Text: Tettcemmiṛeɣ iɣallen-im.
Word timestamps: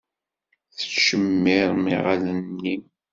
Tettcemmiṛeɣ 0.75 1.83
iɣallen-im. 1.95 2.83